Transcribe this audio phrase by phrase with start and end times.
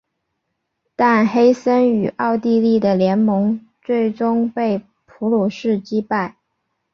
[0.95, 6.37] 但黑森与奥地利的联盟最终被普鲁士击败。